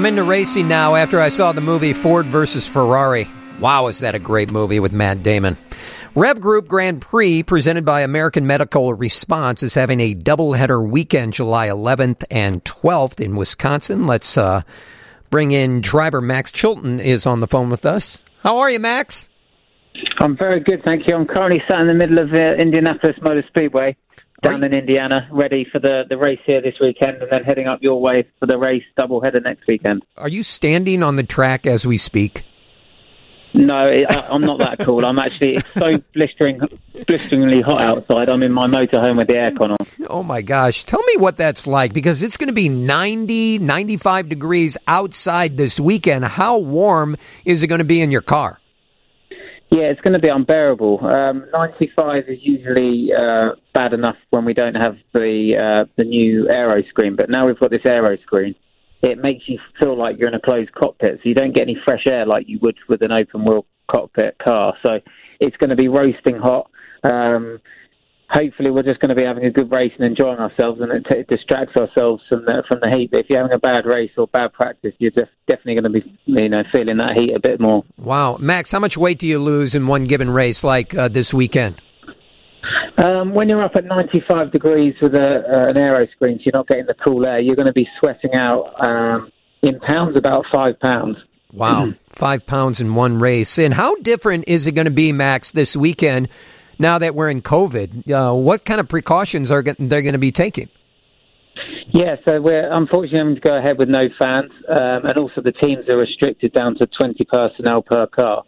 [0.00, 3.26] I'm into racing now after I saw the movie Ford versus Ferrari.
[3.58, 5.58] Wow, is that a great movie with Matt Damon?
[6.14, 11.68] Rev Group Grand Prix, presented by American Medical Response, is having a doubleheader weekend, July
[11.68, 14.06] 11th and 12th in Wisconsin.
[14.06, 14.62] Let's uh,
[15.28, 18.24] bring in driver Max Chilton is on the phone with us.
[18.42, 19.28] How are you, Max?
[20.18, 21.14] I'm very good, thank you.
[21.14, 23.96] I'm currently sat in the middle of uh, Indianapolis Motor Speedway
[24.42, 27.82] down in Indiana, ready for the, the race here this weekend, and then heading up
[27.82, 30.02] your way for the race doubleheader next weekend.
[30.16, 32.44] Are you standing on the track as we speak?
[33.52, 35.04] No, I, I'm not that cool.
[35.04, 36.60] I'm actually it's so blistering,
[37.08, 38.28] blisteringly hot outside.
[38.28, 40.06] I'm in my motorhome with the aircon on.
[40.08, 40.84] Oh my gosh.
[40.84, 45.80] Tell me what that's like because it's going to be 90, 95 degrees outside this
[45.80, 46.24] weekend.
[46.26, 48.59] How warm is it going to be in your car?
[49.72, 50.98] Yeah, it's going to be unbearable.
[51.06, 56.48] Um, 95 is usually uh, bad enough when we don't have the uh, the new
[56.50, 58.56] aero screen, but now we've got this aero screen
[59.02, 61.76] it makes you feel like you're in a closed cockpit, so you don't get any
[61.84, 64.74] fresh air like you would with an open wheel cockpit car.
[64.84, 65.00] So
[65.40, 66.70] it's going to be roasting hot.
[67.02, 67.60] Um,
[68.30, 71.06] hopefully, we're just going to be having a good race and enjoying ourselves, and it,
[71.08, 73.10] t- it distracts ourselves from the from the heat.
[73.10, 76.00] But if you're having a bad race or bad practice, you're def- definitely going to
[76.00, 77.84] be you know feeling that heat a bit more.
[77.98, 81.34] Wow, Max, how much weight do you lose in one given race, like uh, this
[81.34, 81.80] weekend?
[82.98, 86.52] Um, when you're up at 95 degrees with a, uh, an aero screen, so you're
[86.54, 90.44] not getting the cool air, you're going to be sweating out um, in pounds about
[90.52, 91.16] five pounds.
[91.52, 93.58] Wow, five pounds in one race.
[93.58, 96.28] And how different is it going to be, Max, this weekend
[96.80, 98.10] now that we're in COVID?
[98.10, 100.68] Uh, what kind of precautions are they going to be taking?
[101.92, 105.52] Yeah, so we're unfortunately going to go ahead with no fans, um, and also the
[105.52, 108.44] teams are restricted down to 20 personnel per car,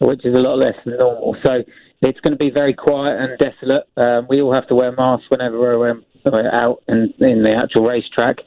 [0.00, 1.36] which is a lot less than normal.
[1.44, 1.62] So
[2.02, 3.88] it's going to be very quiet and desolate.
[3.96, 6.04] Um, we all have to wear masks whenever we're, um,
[6.52, 8.38] out in, in the actual racetrack.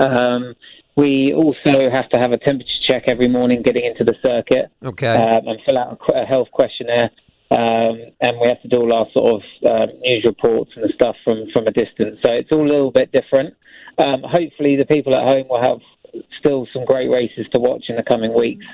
[0.00, 0.54] Um,
[0.96, 4.70] we also have to have a temperature check every morning getting into the circuit.
[4.84, 5.06] Okay.
[5.06, 7.10] Um, and fill out a health questionnaire.
[7.52, 10.92] Um, and we have to do all our sort of uh, news reports and the
[10.94, 12.18] stuff from, from a distance.
[12.24, 13.54] So it's all a little bit different.
[13.98, 15.80] Um, hopefully, the people at home will have
[16.38, 18.64] still some great races to watch in the coming weeks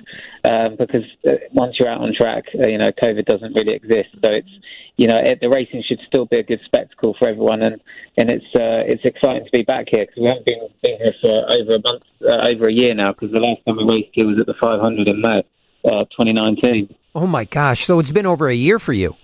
[0.44, 4.10] um, because uh, once you're out on track, uh, you know, COVID doesn't really exist.
[4.24, 4.50] So it's,
[4.96, 7.80] you know, it, the racing should still be a good spectacle for everyone, and
[8.16, 11.14] and it's uh, it's exciting to be back here because we haven't been, been here
[11.20, 13.12] for over a month, uh, over a year now.
[13.12, 15.42] Because the last time we raced here was at the 500 in May,
[15.84, 16.94] uh, 2019.
[17.18, 17.84] Oh my gosh!
[17.84, 19.16] So it's been over a year for you.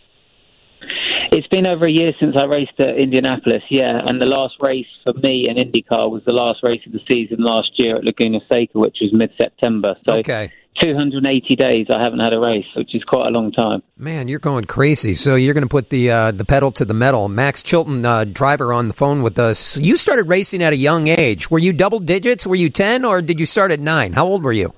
[1.31, 4.89] It's been over a year since I raced at Indianapolis, yeah, and the last race
[5.05, 8.41] for me in IndyCar was the last race of the season last year at Laguna
[8.49, 9.95] Seca, which was mid-September.
[10.05, 10.51] So okay.
[10.83, 13.85] 280 days I haven't had a race, which is quite a long time.
[13.97, 15.15] Man, you're going crazy.
[15.15, 17.29] So you're going to put the uh, the pedal to the metal.
[17.29, 19.77] Max Chilton, uh, driver, on the phone with us.
[19.77, 21.49] You started racing at a young age.
[21.49, 22.45] Were you double digits?
[22.45, 24.13] Were you 10, or did you start at nine?
[24.15, 24.75] How old were you?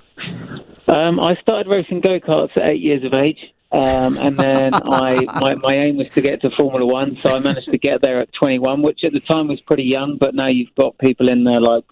[0.88, 3.38] Um, I started racing go karts at eight years of age.
[3.72, 7.40] Um, and then I, my, my aim was to get to Formula One, so I
[7.40, 10.18] managed to get there at 21, which at the time was pretty young.
[10.18, 11.84] But now you've got people in there like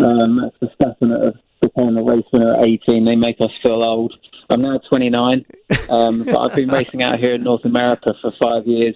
[0.00, 3.04] um, Verstappen that have become a race winner at 18.
[3.04, 4.14] They make us feel old.
[4.50, 5.44] I'm now 29,
[5.90, 8.94] um, but I've been racing out here in North America for five years.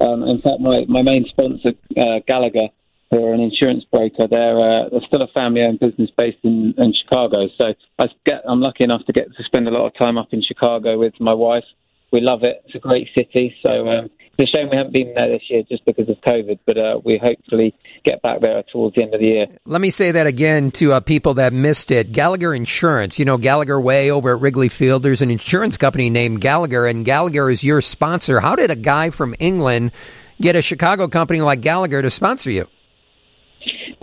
[0.00, 2.68] Um, in fact, my, my main sponsor, uh, Gallagher,
[3.14, 4.26] who are an insurance broker.
[4.28, 7.46] They're, uh, they're still a family-owned business based in, in Chicago.
[7.60, 10.28] So I get, I'm lucky enough to get to spend a lot of time up
[10.32, 11.64] in Chicago with my wife.
[12.12, 12.62] We love it.
[12.66, 13.54] It's a great city.
[13.64, 16.58] So um, it's a shame we haven't been there this year just because of COVID,
[16.66, 17.74] but uh, we hopefully
[18.04, 19.46] get back there towards the end of the year.
[19.64, 22.10] Let me say that again to uh, people that missed it.
[22.10, 26.40] Gallagher Insurance, you know, Gallagher Way over at Wrigley Field, there's an insurance company named
[26.40, 28.40] Gallagher, and Gallagher is your sponsor.
[28.40, 29.92] How did a guy from England
[30.40, 32.66] get a Chicago company like Gallagher to sponsor you?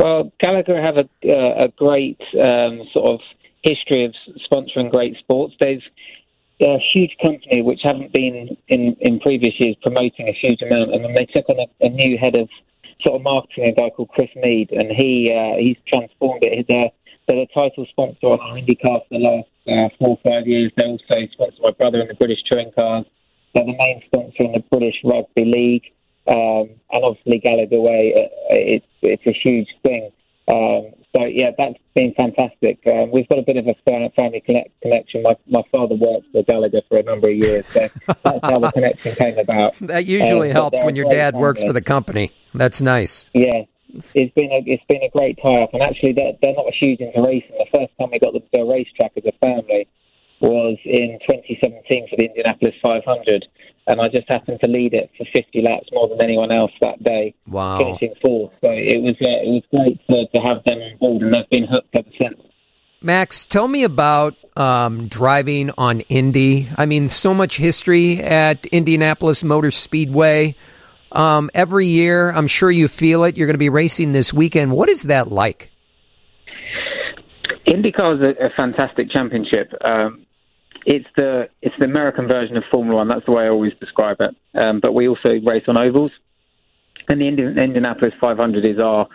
[0.01, 3.19] Well, Gallagher have a, uh, a great um, sort of
[3.61, 4.15] history of
[4.51, 5.53] sponsoring great sports.
[5.59, 5.83] They've
[6.59, 11.03] a huge company which haven't been in, in previous years promoting a huge amount, and
[11.03, 12.49] then they took on a, a new head of
[13.05, 16.65] sort of marketing, a guy called Chris Mead, and he uh, he's transformed it.
[16.67, 16.89] They're,
[17.27, 20.71] they're the title sponsor on of IndyCar for the last uh, four or five years.
[20.77, 23.05] They also sponsor my brother in the British Touring Cars.
[23.53, 25.93] They're the main sponsor in the British Rugby League.
[26.27, 30.11] Um, and obviously Gallagher Way, uh, it's it's a huge thing.
[30.47, 32.79] Um, so yeah, that's been fantastic.
[32.85, 35.23] Um, we've got a bit of a family connect- connection.
[35.23, 37.87] My my father worked for Gallagher for a number of years, so
[38.23, 39.75] that's how the connection came about.
[39.81, 41.41] That usually um, helps when your dad family.
[41.41, 42.31] works for the company.
[42.53, 43.25] That's nice.
[43.33, 43.63] Yeah,
[44.13, 46.75] it's been a it's been a great tie up, and actually they're they're not as
[46.79, 47.55] huge into racing.
[47.57, 49.87] The first time we got them to a racetrack as a family
[50.39, 53.45] was in 2017 for the Indianapolis 500
[53.91, 57.03] and I just happened to lead it for 50 laps more than anyone else that
[57.03, 57.77] day, wow.
[57.77, 58.53] finishing fourth.
[58.61, 61.49] So it was uh, it was great to, to have them on board, and they've
[61.49, 62.39] been hooked ever since.
[63.01, 66.69] Max, tell me about um, driving on Indy.
[66.77, 70.55] I mean, so much history at Indianapolis Motor Speedway.
[71.11, 73.37] Um, every year, I'm sure you feel it.
[73.37, 74.71] You're going to be racing this weekend.
[74.71, 75.71] What is that like?
[77.67, 79.73] IndyCar is a, a fantastic championship.
[79.83, 80.25] Um,
[80.85, 83.07] it's the it's the American version of Formula One.
[83.07, 84.35] That's the way I always describe it.
[84.55, 86.11] Um, but we also race on ovals,
[87.07, 89.07] and the Indianapolis 500 is our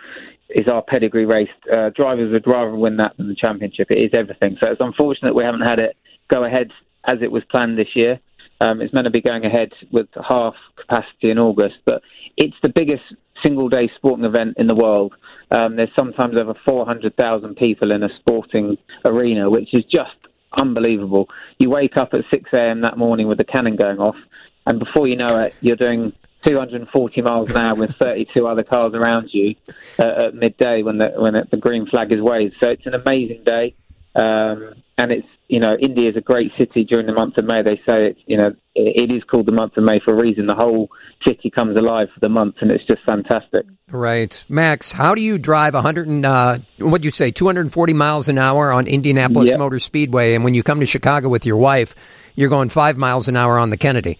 [0.49, 1.49] is our pedigree race.
[1.71, 3.91] Uh, drivers would rather win that than the championship.
[3.91, 4.57] It is everything.
[4.61, 5.97] So it's unfortunate we haven't had it
[6.29, 6.71] go ahead
[7.05, 8.19] as it was planned this year.
[8.59, 12.01] Um, it's meant to be going ahead with half capacity in August, but
[12.37, 13.03] it's the biggest
[13.43, 15.13] single day sporting event in the world.
[15.51, 20.15] Um, there's sometimes over 400,000 people in a sporting arena, which is just
[20.57, 21.29] unbelievable.
[21.59, 22.81] You wake up at 6 a.m.
[22.81, 24.17] that morning with the cannon going off,
[24.65, 26.13] and before you know it, you're doing
[26.45, 29.55] 240 miles an hour with 32 other cars around you
[29.99, 32.55] uh, at midday when the when the green flag is waved.
[32.61, 33.75] So it's an amazing day,
[34.15, 37.61] um, and it's you know Indy is a great city during the month of May.
[37.61, 40.47] They say it's you know it is called the month of May for a reason.
[40.47, 40.89] The whole
[41.25, 43.65] city comes alive for the month, and it's just fantastic.
[43.89, 44.91] Right, Max.
[44.91, 48.71] How do you drive 100 and uh, what do you say 240 miles an hour
[48.71, 49.59] on Indianapolis yep.
[49.59, 51.95] Motor Speedway, and when you come to Chicago with your wife,
[52.35, 54.19] you're going five miles an hour on the Kennedy?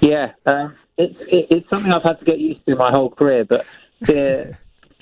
[0.00, 3.44] Yeah, um, it's it, it's something I've had to get used to my whole career.
[3.44, 3.66] But
[4.00, 4.56] the,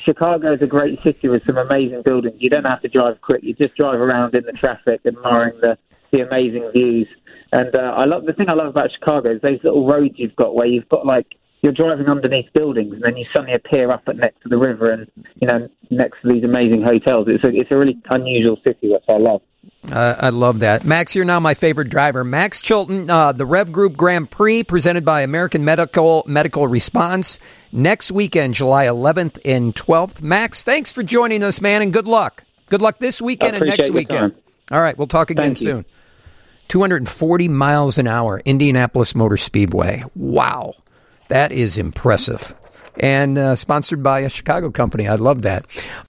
[0.06, 2.36] Chicago is a great city with some amazing buildings.
[2.38, 5.76] You don't have to drive quick; you just drive around in the traffic, admiring the
[6.12, 7.08] the amazing views.
[7.52, 10.36] And uh, I love the thing I love about Chicago is those little roads you've
[10.36, 11.26] got where you've got like
[11.62, 14.90] you're driving underneath buildings and then you suddenly appear up at next to the river
[14.90, 15.10] and
[15.40, 17.26] you know next to these amazing hotels.
[17.28, 19.42] It's a it's a really unusual city, which I love.
[19.90, 20.84] Uh, I love that.
[20.84, 22.24] Max, you're now my favorite driver.
[22.24, 27.38] Max Chilton, uh, the Rev Group Grand Prix presented by American Medical Medical Response
[27.72, 30.22] next weekend, July 11th and 12th.
[30.22, 32.44] Max, thanks for joining us, man, and good luck.
[32.68, 34.34] Good luck this weekend and next weekend.
[34.34, 34.42] Time.
[34.72, 35.84] All right, we'll talk again Thank soon.
[36.68, 40.02] 240 miles an hour, Indianapolis Motor Speedway.
[40.16, 40.74] Wow,
[41.28, 42.54] that is impressive.
[42.98, 45.06] And uh, sponsored by a Chicago company.
[45.06, 45.66] I love that.